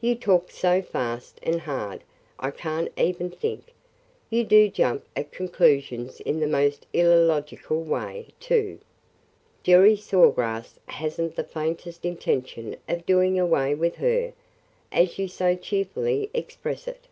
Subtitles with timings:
[0.00, 2.04] "You talk so fast and hard
[2.38, 3.74] I can't even think!
[4.30, 8.78] You do jump at conclusions in the most illogical way, too.
[9.64, 14.34] Jerry Saw Grass has n't the faintest intention of 'doing away with her,'
[14.92, 17.08] as you so cheerfully express it.